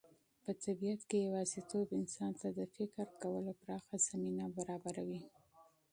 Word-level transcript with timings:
په 0.43 0.51
طبیعت 0.63 1.01
کې 1.09 1.17
یوازېتوب 1.27 1.87
انسان 1.99 2.31
ته 2.41 2.47
د 2.57 2.59
فکر 2.75 3.05
کولو 3.21 3.51
پراخه 3.61 3.95
زمینه 4.07 4.45
برابروي. 4.57 5.21